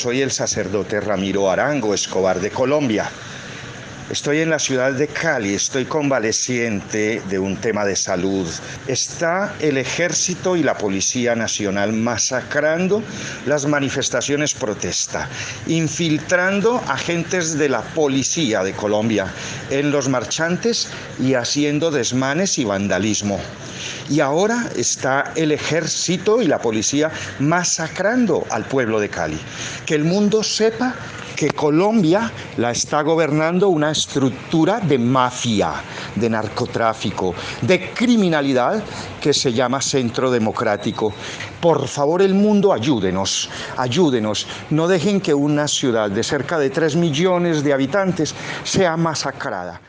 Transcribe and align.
Soy 0.00 0.22
el 0.22 0.30
sacerdote 0.30 0.98
Ramiro 0.98 1.50
Arango 1.50 1.92
Escobar 1.92 2.40
de 2.40 2.50
Colombia. 2.50 3.10
Estoy 4.10 4.40
en 4.40 4.50
la 4.50 4.58
ciudad 4.58 4.92
de 4.92 5.06
Cali, 5.06 5.54
estoy 5.54 5.84
convaleciente 5.84 7.22
de 7.28 7.38
un 7.38 7.56
tema 7.56 7.84
de 7.84 7.94
salud. 7.94 8.44
Está 8.88 9.54
el 9.60 9.78
ejército 9.78 10.56
y 10.56 10.64
la 10.64 10.76
Policía 10.76 11.36
Nacional 11.36 11.92
masacrando 11.92 13.04
las 13.46 13.66
manifestaciones 13.66 14.52
protesta, 14.54 15.28
infiltrando 15.68 16.82
agentes 16.88 17.56
de 17.56 17.68
la 17.68 17.82
policía 17.82 18.64
de 18.64 18.72
Colombia 18.72 19.32
en 19.70 19.92
los 19.92 20.08
marchantes 20.08 20.88
y 21.20 21.34
haciendo 21.34 21.92
desmanes 21.92 22.58
y 22.58 22.64
vandalismo. 22.64 23.38
Y 24.08 24.18
ahora 24.18 24.68
está 24.74 25.32
el 25.36 25.52
ejército 25.52 26.42
y 26.42 26.48
la 26.48 26.58
policía 26.58 27.12
masacrando 27.38 28.44
al 28.50 28.64
pueblo 28.64 28.98
de 28.98 29.08
Cali. 29.08 29.38
Que 29.86 29.94
el 29.94 30.02
mundo 30.02 30.42
sepa 30.42 30.96
que 31.40 31.52
Colombia 31.52 32.30
la 32.58 32.70
está 32.70 33.00
gobernando 33.00 33.70
una 33.70 33.92
estructura 33.92 34.78
de 34.78 34.98
mafia, 34.98 35.72
de 36.14 36.28
narcotráfico, 36.28 37.34
de 37.62 37.94
criminalidad 37.94 38.84
que 39.18 39.32
se 39.32 39.50
llama 39.50 39.80
Centro 39.80 40.30
Democrático. 40.30 41.14
Por 41.58 41.88
favor, 41.88 42.20
el 42.20 42.34
mundo, 42.34 42.74
ayúdenos, 42.74 43.48
ayúdenos. 43.78 44.46
No 44.68 44.86
dejen 44.86 45.18
que 45.18 45.32
una 45.32 45.66
ciudad 45.66 46.10
de 46.10 46.22
cerca 46.22 46.58
de 46.58 46.68
3 46.68 46.96
millones 46.96 47.64
de 47.64 47.72
habitantes 47.72 48.34
sea 48.62 48.98
masacrada. 48.98 49.80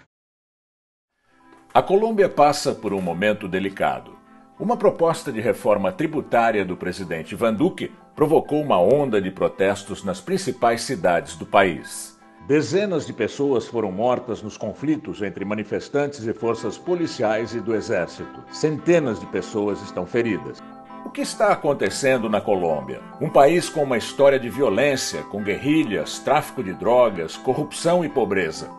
A 1.73 1.81
Colômbia 1.81 2.29
passa 2.29 2.73
por 2.73 2.93
um 2.93 3.01
momento 3.01 3.49
delicado. 3.49 4.15
Uma 4.57 4.77
proposta 4.77 5.33
de 5.33 5.41
reforma 5.41 5.91
tributária 5.91 6.63
do 6.63 6.77
presidente 6.77 7.33
Ivan 7.33 7.55
Duque 7.55 7.91
provocou 8.15 8.61
uma 8.61 8.79
onda 8.79 9.21
de 9.21 9.31
protestos 9.31 10.03
nas 10.03 10.19
principais 10.19 10.81
cidades 10.81 11.35
do 11.35 11.45
país. 11.45 12.19
Dezenas 12.47 13.05
de 13.05 13.13
pessoas 13.13 13.67
foram 13.67 13.91
mortas 13.91 14.41
nos 14.41 14.57
conflitos 14.57 15.21
entre 15.21 15.45
manifestantes 15.45 16.25
e 16.25 16.33
forças 16.33 16.77
policiais 16.77 17.53
e 17.53 17.59
do 17.59 17.75
exército. 17.75 18.43
Centenas 18.51 19.19
de 19.19 19.25
pessoas 19.27 19.81
estão 19.81 20.05
feridas. 20.05 20.57
O 21.05 21.09
que 21.09 21.21
está 21.21 21.51
acontecendo 21.51 22.29
na 22.29 22.41
Colômbia? 22.41 23.01
Um 23.19 23.29
país 23.29 23.69
com 23.69 23.83
uma 23.83 23.97
história 23.97 24.39
de 24.39 24.49
violência, 24.49 25.23
com 25.23 25.43
guerrilhas, 25.43 26.19
tráfico 26.19 26.63
de 26.63 26.73
drogas, 26.73 27.37
corrupção 27.37 28.03
e 28.03 28.09
pobreza. 28.09 28.69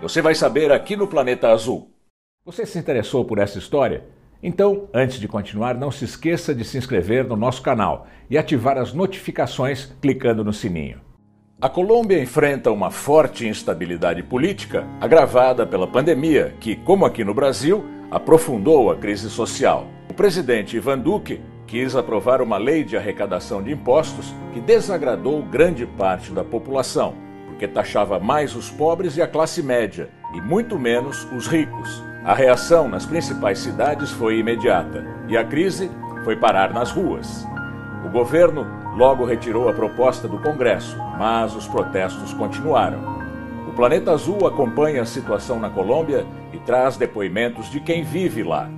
Você 0.00 0.22
vai 0.22 0.34
saber 0.34 0.72
aqui 0.72 0.96
no 0.96 1.06
Planeta 1.06 1.48
Azul. 1.48 1.90
Você 2.44 2.64
se 2.64 2.78
interessou 2.78 3.24
por 3.24 3.38
essa 3.38 3.58
história? 3.58 4.04
Então, 4.42 4.88
antes 4.94 5.18
de 5.18 5.26
continuar, 5.26 5.74
não 5.74 5.90
se 5.90 6.04
esqueça 6.04 6.54
de 6.54 6.64
se 6.64 6.78
inscrever 6.78 7.24
no 7.26 7.34
nosso 7.34 7.60
canal 7.60 8.06
e 8.30 8.38
ativar 8.38 8.78
as 8.78 8.92
notificações 8.92 9.92
clicando 10.00 10.44
no 10.44 10.52
sininho. 10.52 11.00
A 11.60 11.68
Colômbia 11.68 12.22
enfrenta 12.22 12.70
uma 12.70 12.88
forte 12.88 13.48
instabilidade 13.48 14.22
política 14.22 14.86
agravada 15.00 15.66
pela 15.66 15.88
pandemia, 15.88 16.54
que, 16.60 16.76
como 16.76 17.04
aqui 17.04 17.24
no 17.24 17.34
Brasil, 17.34 17.84
aprofundou 18.12 18.92
a 18.92 18.96
crise 18.96 19.28
social. 19.28 19.88
O 20.08 20.14
presidente 20.14 20.76
Ivan 20.76 21.00
Duque 21.00 21.40
quis 21.66 21.96
aprovar 21.96 22.40
uma 22.40 22.56
lei 22.56 22.84
de 22.84 22.96
arrecadação 22.96 23.60
de 23.60 23.72
impostos 23.72 24.32
que 24.54 24.60
desagradou 24.60 25.42
grande 25.42 25.84
parte 25.84 26.30
da 26.30 26.44
população, 26.44 27.14
porque 27.46 27.66
taxava 27.66 28.20
mais 28.20 28.54
os 28.54 28.70
pobres 28.70 29.16
e 29.16 29.22
a 29.22 29.26
classe 29.26 29.60
média, 29.60 30.10
e 30.34 30.40
muito 30.40 30.78
menos 30.78 31.24
os 31.32 31.48
ricos. 31.48 32.07
A 32.24 32.34
reação 32.34 32.88
nas 32.88 33.06
principais 33.06 33.60
cidades 33.60 34.10
foi 34.10 34.38
imediata 34.38 35.04
e 35.28 35.36
a 35.36 35.46
crise 35.46 35.88
foi 36.24 36.36
parar 36.36 36.74
nas 36.74 36.90
ruas. 36.90 37.44
O 38.04 38.10
governo 38.10 38.64
logo 38.96 39.24
retirou 39.24 39.68
a 39.68 39.72
proposta 39.72 40.26
do 40.26 40.42
Congresso, 40.42 40.96
mas 41.16 41.54
os 41.54 41.68
protestos 41.68 42.34
continuaram. 42.34 42.98
O 43.68 43.74
Planeta 43.74 44.10
Azul 44.10 44.48
acompanha 44.48 45.02
a 45.02 45.06
situação 45.06 45.60
na 45.60 45.70
Colômbia 45.70 46.26
e 46.52 46.58
traz 46.58 46.96
depoimentos 46.96 47.70
de 47.70 47.80
quem 47.80 48.02
vive 48.02 48.42
lá. 48.42 48.68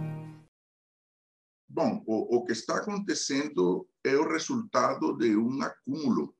Bom, 1.66 2.04
o, 2.06 2.36
o 2.36 2.44
que 2.44 2.52
está 2.52 2.76
acontecendo 2.76 3.88
é 4.04 4.14
o 4.16 4.28
resultado 4.28 5.16
de 5.16 5.34
um 5.34 5.62
acúmulo 5.62 6.34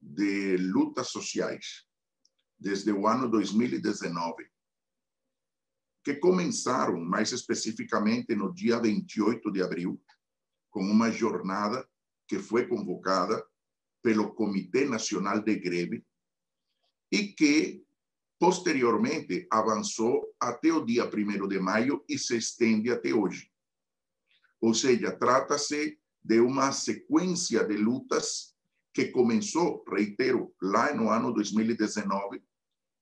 de 0.00 0.56
lutas 0.56 1.08
sociais 1.08 1.84
desde 2.58 2.90
o 2.90 3.06
ano 3.06 3.30
2019 3.30 4.53
que 6.04 6.14
começaram 6.16 7.00
mais 7.00 7.32
especificamente 7.32 8.34
no 8.34 8.52
dia 8.52 8.78
28 8.78 9.50
de 9.50 9.62
abril, 9.62 10.00
com 10.70 10.82
uma 10.82 11.10
jornada 11.10 11.88
que 12.28 12.38
foi 12.38 12.66
convocada 12.66 13.42
pelo 14.02 14.34
Comitê 14.34 14.84
Nacional 14.84 15.40
de 15.40 15.56
Greve 15.56 16.04
e 17.10 17.28
que 17.28 17.82
posteriormente 18.38 19.46
avançou 19.50 20.34
até 20.38 20.70
o 20.70 20.84
dia 20.84 21.06
1 21.06 21.48
de 21.48 21.58
maio 21.58 22.04
e 22.06 22.18
se 22.18 22.36
estende 22.36 22.90
até 22.90 23.14
hoje. 23.14 23.50
Ou 24.60 24.74
seja, 24.74 25.10
trata-se 25.10 25.98
de 26.22 26.40
uma 26.40 26.70
sequência 26.72 27.64
de 27.64 27.76
lutas 27.76 28.54
que 28.92 29.06
começou, 29.06 29.84
reitero, 29.88 30.54
lá 30.60 30.94
no 30.94 31.08
ano 31.08 31.32
2019, 31.32 32.42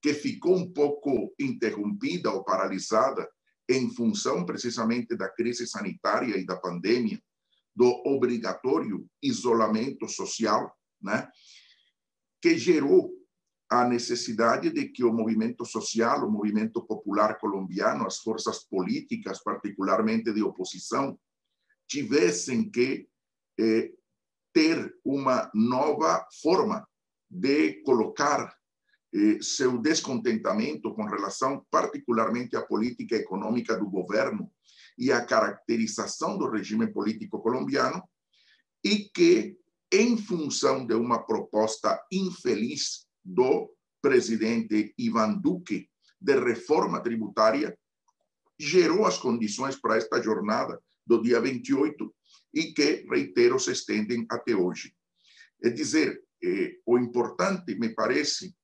que 0.03 0.13
ficou 0.13 0.57
um 0.57 0.71
pouco 0.71 1.33
interrompida 1.39 2.31
ou 2.33 2.43
paralisada 2.43 3.31
em 3.69 3.89
função 3.95 4.45
precisamente 4.45 5.17
da 5.17 5.29
crise 5.29 5.65
sanitária 5.67 6.37
e 6.37 6.45
da 6.45 6.57
pandemia, 6.57 7.23
do 7.75 7.87
obrigatório 8.05 9.07
isolamento 9.23 10.09
social, 10.09 10.77
né? 11.01 11.29
que 12.41 12.59
gerou 12.59 13.13
a 13.71 13.89
necessidade 13.89 14.71
de 14.71 14.89
que 14.89 15.05
o 15.05 15.13
movimento 15.13 15.65
social, 15.65 16.27
o 16.27 16.31
movimento 16.31 16.85
popular 16.85 17.39
colombiano, 17.39 18.05
as 18.05 18.19
forças 18.19 18.65
políticas, 18.65 19.43
particularmente 19.43 20.33
de 20.33 20.43
oposição, 20.43 21.19
tivessem 21.89 22.69
que 22.71 23.09
eh, 23.59 23.93
ter 24.53 24.95
uma 25.03 25.51
nova 25.55 26.27
forma 26.43 26.87
de 27.31 27.83
colocar 27.83 28.55
seu 29.41 29.79
descontentamento 29.79 30.95
com 30.95 31.05
relação 31.05 31.67
particularmente 31.71 32.57
à 32.57 32.63
política 32.63 33.17
econômica 33.17 33.77
do 33.77 33.89
governo 33.89 34.51
e 34.97 35.13
à 35.13 35.25
caracterização 35.25 36.39
do 36.39 36.49
regime 36.49 36.87
político 36.87 37.41
colombiano, 37.41 38.03
e 38.85 39.11
que, 39.15 39.57
em 39.93 40.17
função 40.17 40.87
de 40.87 40.95
uma 40.95 41.25
proposta 41.25 42.03
infeliz 42.11 43.07
do 43.25 43.71
presidente 44.01 44.95
Ivan 44.99 45.35
Duque 45.35 45.89
de 46.21 46.39
reforma 46.41 47.01
tributária, 47.01 47.79
gerou 48.59 49.07
as 49.07 49.19
condições 49.19 49.77
para 49.77 49.97
esta 49.97 50.23
jornada 50.23 50.81
do 51.07 51.23
dia 51.23 51.41
28 51.41 52.15
e 52.55 52.73
que, 52.73 53.07
reitero, 53.09 53.59
se 53.59 53.73
estendem 53.73 54.27
até 54.31 54.55
hoje. 54.55 54.95
É 55.63 55.71
dizer, 55.71 56.23
eh, 56.43 56.79
o 56.87 56.99
importante, 56.99 57.75
me 57.75 57.91
parece, 57.91 58.55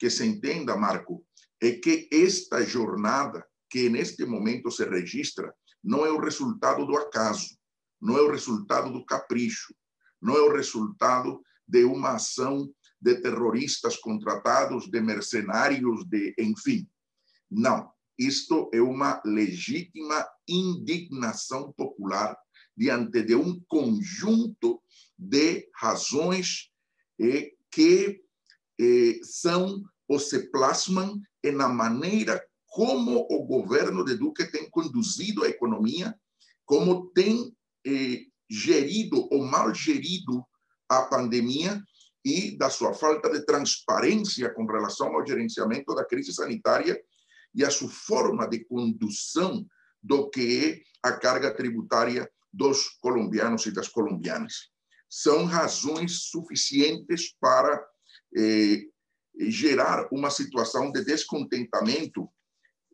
que 0.00 0.08
se 0.08 0.24
entenda, 0.24 0.74
Marco, 0.76 1.22
é 1.60 1.72
que 1.72 2.08
esta 2.10 2.64
jornada 2.64 3.46
que 3.68 3.90
neste 3.90 4.24
momento 4.24 4.70
se 4.70 4.84
registra 4.84 5.54
não 5.84 6.06
é 6.06 6.10
o 6.10 6.18
resultado 6.18 6.86
do 6.86 6.96
acaso, 6.96 7.56
não 8.00 8.16
é 8.16 8.22
o 8.22 8.30
resultado 8.30 8.90
do 8.90 9.04
capricho, 9.04 9.74
não 10.20 10.34
é 10.34 10.40
o 10.40 10.52
resultado 10.52 11.42
de 11.68 11.84
uma 11.84 12.12
ação 12.12 12.72
de 13.00 13.20
terroristas 13.20 13.98
contratados, 13.98 14.90
de 14.90 15.00
mercenários, 15.00 16.04
de 16.06 16.34
enfim. 16.38 16.88
Não, 17.50 17.90
isto 18.18 18.70
é 18.72 18.80
uma 18.80 19.20
legítima 19.24 20.26
indignação 20.48 21.72
popular 21.72 22.36
diante 22.76 23.22
de 23.22 23.34
um 23.34 23.60
conjunto 23.68 24.82
de 25.18 25.68
razões 25.74 26.70
eh, 27.20 27.52
que 27.70 28.22
eh, 28.80 29.20
são 29.22 29.82
ou 30.08 30.18
se 30.18 30.50
plasmam 30.50 31.20
na 31.54 31.68
maneira 31.68 32.42
como 32.66 33.26
o 33.30 33.44
governo 33.44 34.04
de 34.04 34.16
Duque 34.16 34.50
tem 34.50 34.70
conduzido 34.70 35.44
a 35.44 35.48
economia, 35.48 36.14
como 36.64 37.08
tem 37.10 37.54
eh, 37.86 38.22
gerido 38.48 39.28
ou 39.30 39.44
mal 39.44 39.74
gerido 39.74 40.44
a 40.88 41.02
pandemia 41.02 41.82
e 42.24 42.56
da 42.56 42.70
sua 42.70 42.94
falta 42.94 43.30
de 43.30 43.44
transparência 43.44 44.52
com 44.52 44.64
relação 44.66 45.14
ao 45.14 45.26
gerenciamento 45.26 45.94
da 45.94 46.04
crise 46.04 46.32
sanitária 46.32 47.00
e 47.54 47.64
a 47.64 47.70
sua 47.70 47.88
forma 47.88 48.48
de 48.48 48.64
condução 48.64 49.66
do 50.02 50.30
que 50.30 50.84
é 51.04 51.08
a 51.08 51.12
carga 51.12 51.54
tributária 51.54 52.30
dos 52.52 52.88
colombianos 53.00 53.66
e 53.66 53.72
das 53.72 53.88
colombianas. 53.88 54.70
São 55.08 55.44
razões 55.44 56.30
suficientes 56.30 57.34
para 57.40 57.84
eh, 58.36 58.86
gerar 59.38 60.08
uma 60.12 60.30
situação 60.30 60.92
de 60.92 61.04
descontentamento 61.04 62.28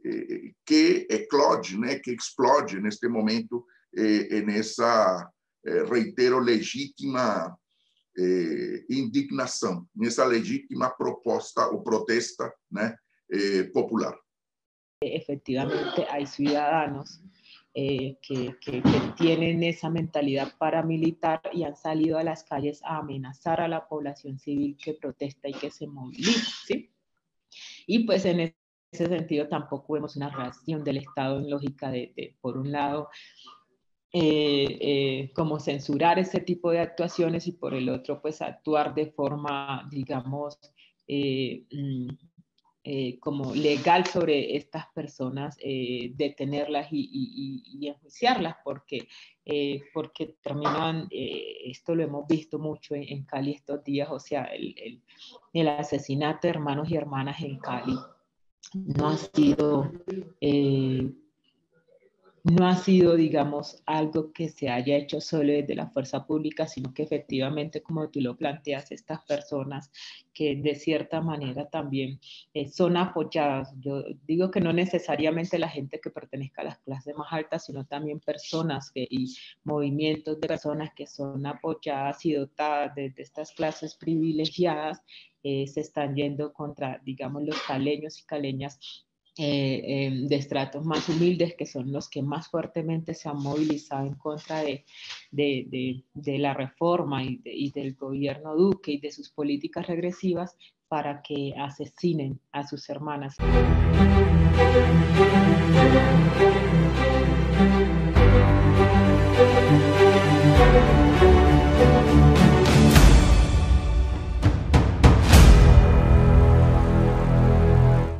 eh, 0.05 0.53
que 0.65 1.07
eclode, 1.11 1.79
né, 1.79 1.99
que 1.99 2.13
explode 2.13 2.81
neste 2.81 3.09
momento 3.09 3.67
eh, 3.95 4.43
nessa, 4.43 5.31
reitero, 5.91 6.39
legítima 6.39 7.57
indignação 8.89 9.87
nessa 9.95 10.25
legítima 10.25 10.89
proposta 10.89 11.67
ou 11.67 11.83
protesta 11.83 12.51
né, 12.71 12.97
popular. 13.75 14.17
Efectivamente, 15.03 16.01
hay 16.09 16.25
ciudadanos 16.25 17.21
eh, 17.79 18.17
que, 18.23 18.57
que, 18.59 18.81
que, 18.83 19.01
tienen 19.19 19.63
esa 19.63 19.91
mentalidad 19.91 20.57
paramilitar 20.57 21.43
y 21.53 21.65
han 21.65 21.77
salido 21.77 22.19
a 22.19 22.25
las 22.25 22.43
calles 22.43 22.83
a 22.83 22.99
amenazar 22.99 23.61
a 23.61 23.69
la 23.69 23.87
población 23.87 24.39
civil 24.39 24.79
que 24.83 24.95
protesta 24.95 25.49
y 25.49 25.53
que 25.53 25.71
se 25.71 25.87
moviliza. 25.87 26.51
¿sí? 26.67 26.91
Y 27.87 28.07
pues 28.07 28.25
en 28.25 28.55
ese 28.91 29.07
sentido 29.07 29.49
tampoco 29.49 29.93
vemos 29.93 30.17
una 30.17 30.31
reacción 30.31 30.83
del 30.85 30.97
Estado 30.97 31.39
en 31.39 31.51
lógica 31.51 31.91
de, 31.91 32.15
de 32.17 32.35
por 32.41 32.57
un 32.57 32.73
lado, 32.73 33.11
eh, 34.19 34.79
eh, 34.81 35.33
como 35.35 35.61
censurar 35.61 36.19
ese 36.19 36.41
tipo 36.41 36.71
de 36.71 36.79
actuaciones 36.79 37.47
y 37.49 37.53
por 37.53 37.75
el 37.75 37.91
otro, 37.91 38.23
pues 38.23 38.41
actuar 38.41 38.95
de 38.95 39.11
forma, 39.11 39.87
digamos, 39.91 40.59
eh, 41.07 41.67
mm, 41.71 42.09
eh, 42.89 43.19
como 43.19 43.53
legal 43.53 44.07
sobre 44.07 44.57
estas 44.57 44.87
personas, 44.95 45.59
eh, 45.61 46.13
detenerlas 46.15 46.87
y, 46.93 47.01
y, 47.01 47.81
y, 47.81 47.89
enjuiciarlas, 47.89 48.59
porque, 48.63 49.09
eh, 49.45 49.83
porque 49.93 50.37
terminan, 50.41 51.09
esto 51.11 51.97
lo 51.97 52.05
hemos 52.05 52.29
visto 52.29 52.61
mucho 52.61 52.95
en, 52.95 53.03
en, 53.09 53.25
Cali 53.25 53.55
estos 53.55 53.83
días, 53.83 54.09
o 54.09 54.21
sea, 54.21 54.45
el, 54.45 54.73
el, 54.79 55.03
el, 55.53 55.69
asesinato 55.69 56.43
de 56.43 56.51
hermanos 56.51 56.89
y 56.89 56.95
hermanas 56.95 57.41
en 57.41 57.59
Cali 57.59 57.97
no 58.73 59.09
ha 59.09 59.17
sido 59.17 59.91
no 62.47 62.65
ha 62.69 62.77
sido, 62.77 63.17
digamos, 63.17 63.83
algo 63.87 64.33
que 64.33 64.49
se 64.49 64.69
haya 64.69 64.97
hecho 64.97 65.21
solo 65.21 65.53
desde 65.53 65.75
la 65.75 65.89
fuerza 65.89 66.27
pública, 66.27 66.69
sino 66.69 66.95
que 66.95 67.03
efectivamente, 67.03 67.83
como 67.83 68.09
tú 68.09 68.21
lo 68.21 68.37
planteas, 68.37 68.93
estas 68.93 69.25
personas 69.25 69.91
que 70.33 70.55
de 70.55 70.77
cierta 70.77 71.21
manera 71.21 71.69
también 71.69 72.21
eh, 72.55 72.69
son 72.69 72.97
apoyadas, 72.97 73.75
yo 73.81 74.05
digo 74.29 74.53
que 74.53 74.61
no 74.61 74.73
necesariamente 74.73 75.59
la 75.59 75.69
gente 75.69 76.01
que 76.01 76.11
pertenezca 76.11 76.63
a 76.63 76.67
las 76.67 76.79
clases 76.79 77.17
más 77.17 77.33
altas, 77.33 77.65
sino 77.65 77.85
también 77.85 78.21
personas 78.21 78.93
que, 78.93 79.09
y 79.11 79.35
movimientos 79.65 80.41
de 80.41 80.47
personas 80.47 80.91
que 80.95 81.09
son 81.09 81.45
apoyadas 81.47 82.25
y 82.25 82.35
dotadas 82.35 82.95
de, 82.95 83.11
de 83.11 83.23
estas 83.23 83.51
clases 83.53 83.97
privilegiadas, 83.97 85.03
eh, 85.43 85.67
se 85.67 85.81
están 85.81 86.15
yendo 86.15 86.53
contra, 86.53 87.01
digamos, 87.05 87.43
los 87.43 87.61
caleños 87.63 88.21
y 88.21 88.25
caleñas 88.25 88.79
eh, 89.39 89.83
eh, 89.85 90.11
de 90.29 90.37
estratos 90.37 90.85
más 90.87 91.09
humildes, 91.11 91.55
que 91.57 91.67
son 91.67 91.93
los 91.93 92.09
que 92.09 92.23
más 92.23 92.49
fuertemente 92.49 93.13
se 93.13 93.29
han 93.29 93.37
movilizado 93.43 94.07
en 94.07 94.15
contra 94.15 94.63
de, 94.63 94.85
de, 95.31 95.67
de, 95.69 96.03
de 96.15 96.39
la 96.39 96.55
reforma 96.55 97.23
y, 97.23 97.41
y, 97.45 97.71
del 97.71 97.95
gobierno 97.95 98.57
Duque 98.57 98.93
y 98.93 98.99
de 98.99 99.13
sus 99.13 99.29
políticas 99.29 99.87
regresivas 99.87 100.57
para 100.89 101.21
que 101.21 101.53
asesinen 101.59 102.41
a 102.53 102.67
sus 102.67 102.89
hermanas. 102.89 103.37